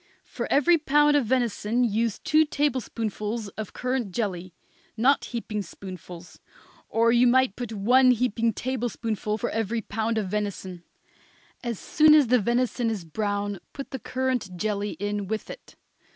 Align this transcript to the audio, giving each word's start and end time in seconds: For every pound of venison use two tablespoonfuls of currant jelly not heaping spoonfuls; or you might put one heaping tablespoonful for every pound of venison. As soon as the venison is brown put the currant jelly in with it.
For 0.25 0.47
every 0.51 0.79
pound 0.79 1.15
of 1.15 1.27
venison 1.27 1.83
use 1.83 2.17
two 2.17 2.43
tablespoonfuls 2.43 3.49
of 3.49 3.73
currant 3.73 4.11
jelly 4.11 4.51
not 4.97 5.25
heaping 5.25 5.61
spoonfuls; 5.61 6.39
or 6.89 7.11
you 7.11 7.27
might 7.27 7.55
put 7.55 7.71
one 7.71 8.09
heaping 8.09 8.51
tablespoonful 8.51 9.37
for 9.37 9.51
every 9.51 9.81
pound 9.81 10.17
of 10.17 10.27
venison. 10.27 10.83
As 11.63 11.77
soon 11.77 12.15
as 12.15 12.29
the 12.29 12.39
venison 12.39 12.89
is 12.89 13.05
brown 13.05 13.59
put 13.73 13.91
the 13.91 13.99
currant 13.99 14.57
jelly 14.57 14.93
in 14.93 15.27
with 15.27 15.51
it. 15.51 15.75